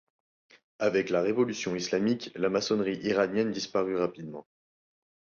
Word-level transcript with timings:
Avec 0.79 1.11
la 1.11 1.21
révolution 1.21 1.75
islamique, 1.75 2.31
la 2.33 2.49
maçonnerie 2.49 2.97
iranienne 3.03 3.51
disparut 3.51 3.97
rapidement. 3.97 4.47